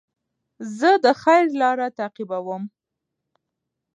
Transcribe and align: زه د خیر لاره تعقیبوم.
زه 0.77 0.89
د 1.03 1.05
خیر 1.21 1.45
لاره 1.61 1.87
تعقیبوم. 1.97 2.63